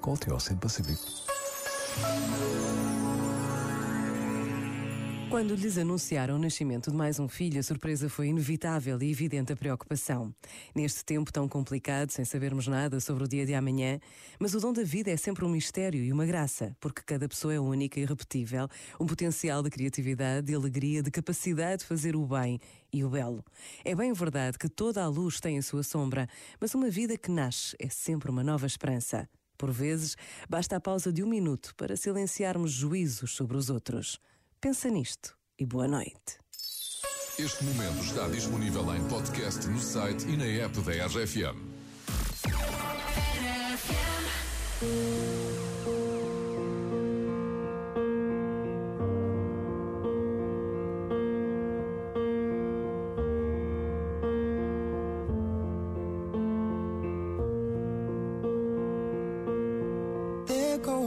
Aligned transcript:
Call 0.00 0.16
to 0.16 0.34
Ocean 0.34 0.56
Pacific. 0.56 0.98
Quando 5.28 5.54
lhes 5.54 5.76
anunciaram 5.78 6.36
o 6.36 6.38
nascimento 6.38 6.90
de 6.90 6.96
mais 6.96 7.20
um 7.20 7.28
filho, 7.28 7.60
a 7.60 7.62
surpresa 7.62 8.08
foi 8.08 8.28
inevitável 8.28 9.00
e 9.00 9.10
evidente 9.10 9.52
a 9.52 9.56
preocupação. 9.56 10.34
Neste 10.74 11.04
tempo 11.04 11.30
tão 11.30 11.46
complicado, 11.46 12.10
sem 12.10 12.24
sabermos 12.24 12.66
nada 12.66 12.98
sobre 12.98 13.24
o 13.24 13.28
dia 13.28 13.44
de 13.44 13.54
amanhã, 13.54 14.00
mas 14.38 14.54
o 14.54 14.60
dom 14.60 14.72
da 14.72 14.82
vida 14.82 15.10
é 15.10 15.16
sempre 15.16 15.44
um 15.44 15.48
mistério 15.48 16.02
e 16.02 16.12
uma 16.12 16.24
graça, 16.24 16.74
porque 16.80 17.02
cada 17.02 17.28
pessoa 17.28 17.52
é 17.52 17.60
única 17.60 18.00
e 18.00 18.02
irrepetível, 18.02 18.68
um 18.98 19.06
potencial 19.06 19.62
de 19.62 19.70
criatividade, 19.70 20.46
de 20.46 20.54
alegria, 20.54 21.02
de 21.02 21.10
capacidade 21.10 21.82
de 21.82 21.84
fazer 21.84 22.16
o 22.16 22.26
bem 22.26 22.58
e 22.92 23.04
o 23.04 23.10
belo. 23.10 23.44
É 23.84 23.94
bem 23.94 24.12
verdade 24.14 24.58
que 24.58 24.68
toda 24.68 25.04
a 25.04 25.08
luz 25.08 25.40
tem 25.40 25.58
a 25.58 25.62
sua 25.62 25.82
sombra, 25.82 26.26
mas 26.58 26.74
uma 26.74 26.88
vida 26.88 27.16
que 27.16 27.30
nasce 27.30 27.76
é 27.78 27.88
sempre 27.88 28.30
uma 28.30 28.42
nova 28.42 28.66
esperança. 28.66 29.28
Por 29.60 29.70
vezes, 29.70 30.16
basta 30.48 30.76
a 30.76 30.80
pausa 30.80 31.12
de 31.12 31.22
um 31.22 31.26
minuto 31.26 31.74
para 31.76 31.94
silenciarmos 31.94 32.72
juízos 32.72 33.32
sobre 33.32 33.58
os 33.58 33.68
outros. 33.68 34.18
Pensa 34.58 34.88
nisto 34.88 35.36
e 35.58 35.66
boa 35.66 35.86
noite. 35.86 36.38
Este 37.38 37.62
momento 37.64 38.02
está 38.02 38.26
disponível 38.28 38.82
em 38.96 39.06
podcast 39.06 39.68
no 39.68 39.78
site 39.78 40.26
e 40.26 40.36
na 40.38 40.46
app 40.46 40.80
da 40.80 41.06
RFM. 41.06 41.60
There 44.80 45.29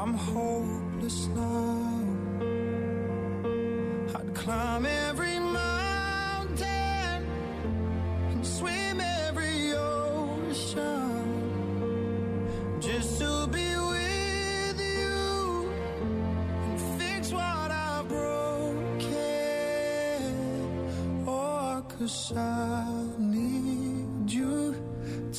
I'm 0.00 0.14
hopeless 0.14 1.26
now. 1.34 1.90
I'd 4.14 4.32
climb 4.32 4.86
every 4.86 5.40
mountain 5.40 7.26
and 8.30 8.46
swim 8.46 9.00
every 9.00 9.72
ocean 9.72 11.24
just 12.78 13.18
to 13.18 13.48
be 13.48 13.74
with 13.92 14.80
you 14.80 15.72
and 16.66 16.80
fix 17.00 17.32
what 17.32 17.70
I've 17.72 18.06
broken. 18.06 19.08
Oh, 21.26 21.82
cause 21.88 22.32
I 22.36 22.86
need 23.18 24.30
you 24.30 24.76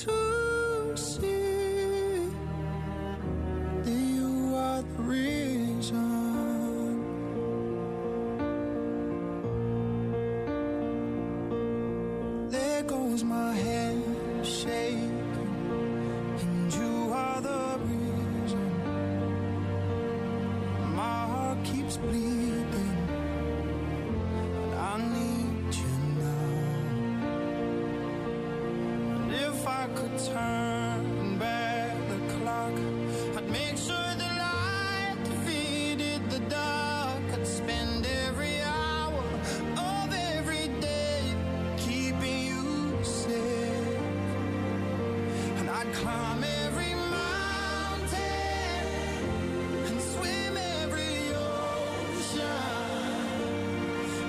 to 0.03 0.28
My 13.23 13.53
head 13.53 14.01
shaking, 14.43 15.29
and 16.41 16.73
you 16.73 17.11
are 17.13 17.41
the 17.41 17.79
reason. 17.83 18.71
My 20.95 21.25
heart 21.31 21.63
keeps 21.65 21.97
bleeding, 21.97 23.09
and 24.63 24.73
I 24.73 24.97
need 25.15 25.75
you 25.75 25.93
now. 26.23 26.49
If 29.49 29.67
I 29.67 29.87
could 29.95 30.17
turn 30.17 30.68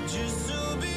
just 0.09 0.49
to 0.49 0.77
be 0.81 0.90